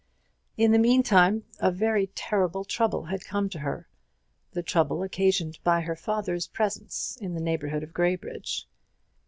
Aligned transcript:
In 0.57 0.71
the 0.71 0.79
meantime 0.79 1.43
a 1.59 1.69
very 1.69 2.07
terrible 2.15 2.63
trouble 2.65 3.03
had 3.05 3.23
come 3.23 3.49
to 3.49 3.59
her 3.59 3.87
the 4.53 4.63
trouble 4.63 5.03
occasioned 5.03 5.59
by 5.63 5.81
her 5.81 5.95
father's 5.95 6.47
presence 6.47 7.19
in 7.21 7.35
the 7.35 7.39
neighbourhood 7.39 7.83
of 7.83 7.93
Graybridge. 7.93 8.67